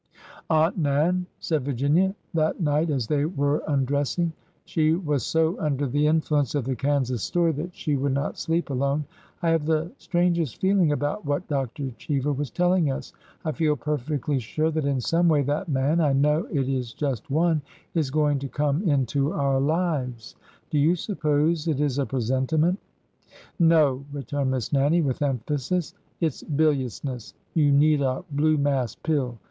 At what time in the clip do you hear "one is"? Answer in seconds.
17.29-18.09